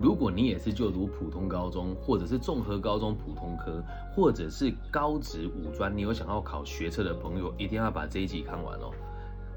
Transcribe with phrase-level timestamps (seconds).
[0.00, 3.84] 如果你也是就读普通高中，或者是综合高中普通科，
[4.16, 8.90] 或者是高职五专，你有想要考学测的朋友，一定要把这一集看完哦。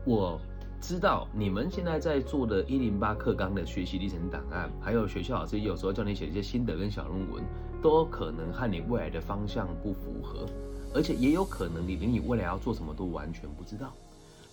[0.04, 0.38] 我
[0.82, 7.42] 知道你们现在在做的一零八课纲的学习历程档案，还有学校老师有时候叫你写一些心得跟小论文，
[7.82, 10.46] 都可能和你未来的方向不符合，
[10.94, 13.94] 而且也有可能你连你未来要做什么都完全不知道。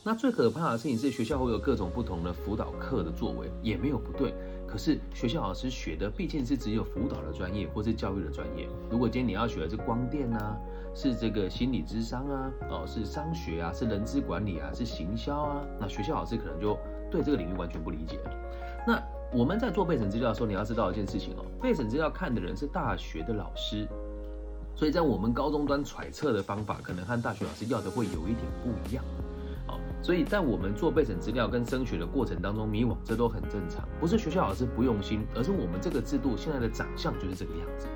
[0.03, 4.35] 那最可怕的事情是，学校会有各种不同的辅导课的作为，也没有不对。
[4.67, 8.67] 可是学校老师学的毕竟是只有辅导的专业，或是教育的专业。
[8.90, 10.57] 如果今天你要学的是光电啊，
[10.95, 16.79] 是这个心理智商啊，哦，是商学啊，是人资管理啊，是行销啊，那学校老师可能就
[17.11, 18.18] 对这个领域完全不理解。
[18.87, 23.87] 那我们在做备审资料的时候，你要知道一件事情哦，备审资料看的人是大学的老师，
[24.75, 29.04] 所以在我们高中端揣测的方法，可能和大学老师要的会有一点不一样。
[30.03, 37.86] 所以在我们做备审资料跟升学的过程当中迷惘，这都很正常，不是学校老师不用心，而是我们这个制度现在的长相就是这个样子。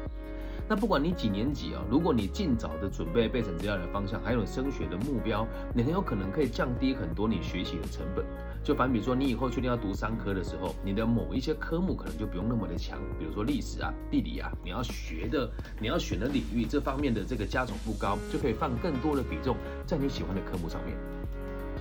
[0.66, 8.24] 那不管你几年级啊，如果你尽早的准备备审资料的方向，还有升学的目标，你很有可能可以降低很多你学习的成本。
[8.62, 20.96] 就反比说，你以后确定要读商科的时候，你的某一些科目可能就不用那么的强，比如说历史啊、地理啊，你要学的、你要选的领域这方面的这个加总不高，就可以放更多的比重在你喜欢的科目上面。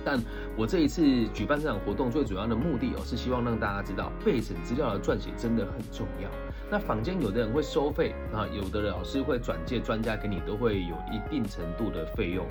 [0.04, 0.20] 但
[0.56, 6.28] 我这一次举办这场活动最主要的目的哦，是希望让大家知道备审资料的撰写真的很重要。
[6.70, 12.44] 那坊间有的人会收费啊，有的老师会转介专家给你，都会有一定程度的费用。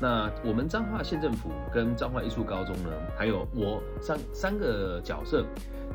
[0.00, 5.44] 那我们彰化县政府跟彰化艺术高中呢，还有我三三个角色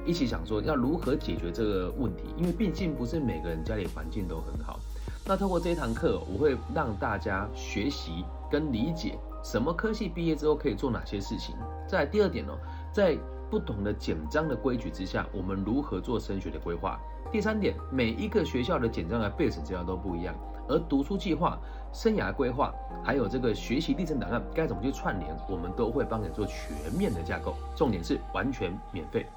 [0.05, 4.79] 一起想说要如何解决这个问题，因为毕竟不是每个人家里环境都很好。
[5.27, 9.17] 那透过这一堂课，我会让大家学习跟理解。
[9.45, 11.55] 什么科系毕业之后可以做哪些事情？
[11.87, 12.51] 再第二点呢，
[12.91, 13.15] 在
[13.47, 16.99] 不同的简章的规矩之下，我们如何做升学的规划？
[17.31, 20.33] 第三点，每一个学校的简章的备审资料都不一样，
[20.67, 21.59] 而读书计划、
[21.93, 22.73] 生涯规划，
[23.03, 27.55] 还有这个学习历程档案该怎么去串联，我们都会帮你做全面的架构。
[27.75, 29.27] 重点是完全免费，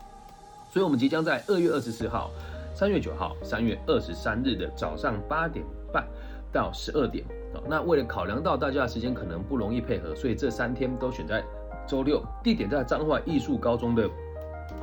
[0.70, 2.30] 所以我们即将在二月二十四号、
[2.74, 6.02] 三月九号、三月二十三日的早上八点半
[6.52, 7.24] 到十二点。
[7.66, 11.42] 那为了考量到大家的时间可能不容易配合，所以这三天都选在
[11.86, 14.08] 周六，地点在彰化艺术高中的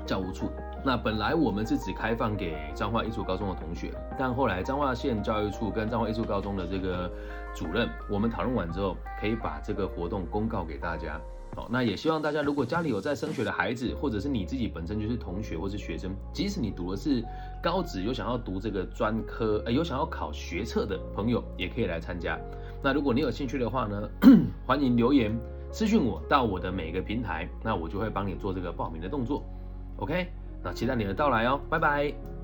[0.06, 0.50] 教务处。
[0.86, 7.12] 那本来我们是只开放给彰化艺术高中的同学，但后来彰化县教育处跟彰化艺术高中的这个
[7.56, 11.20] 主任，我们讨论完之后，可以把这个活动公告给大家。
[11.56, 17.24] 好，那也希望大家，如果家里有在升学的孩子，或者是你自己本身就是同学或是学生，即使你读的是
[17.64, 22.38] 高职，有想要读这个专科，呃，有想要考学测的朋友，也可以来参加。
[22.84, 24.10] 那如果你有兴趣的话呢，
[24.68, 25.36] 欢迎留言
[25.72, 29.44] 私讯我到我的每个平台，那我就会帮你做这个报名的动作。
[29.98, 30.28] OK，
[30.66, 32.35] 那期待你的到来哦，拜拜。